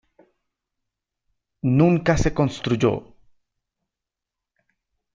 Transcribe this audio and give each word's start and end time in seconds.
Nunca 1.79 2.17
se 2.17 2.33
construyó. 2.33 3.13